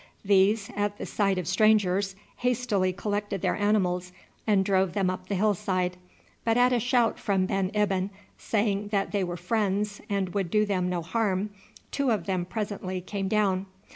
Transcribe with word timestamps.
These, 0.25 0.71
at 0.75 0.97
the 0.97 1.05
sight 1.05 1.37
of 1.37 1.47
strangers, 1.47 2.15
hastily 2.37 2.91
collected 2.91 3.43
their 3.43 3.55
animals 3.55 4.11
and 4.47 4.65
drove 4.65 4.93
them 4.93 5.11
up 5.11 5.27
the 5.27 5.35
hillside, 5.35 5.95
but 6.43 6.57
at 6.57 6.73
a 6.73 6.79
shout 6.79 7.19
from 7.19 7.45
Ben 7.45 7.69
Ibyn, 7.75 8.09
saying 8.35 8.87
that 8.87 9.11
they 9.11 9.23
were 9.23 9.37
friends 9.37 10.01
and 10.09 10.33
would 10.33 10.49
do 10.49 10.65
them 10.65 10.89
no 10.89 11.03
harm, 11.03 11.51
two 11.91 12.09
of 12.09 12.25
them 12.25 12.45
presently 12.45 12.99
came 12.99 13.27
down. 13.27 13.67